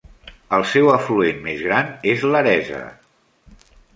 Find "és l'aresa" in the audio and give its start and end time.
2.13-2.83